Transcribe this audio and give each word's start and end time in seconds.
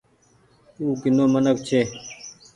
او 0.79 0.87
ڪينو 1.01 1.23
منک 1.33 1.57
ڇي۔ 1.67 1.81